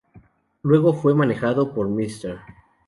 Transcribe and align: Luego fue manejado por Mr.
Luego 0.63 0.95
fue 0.95 1.13
manejado 1.13 1.75
por 1.75 1.87
Mr. 1.87 2.39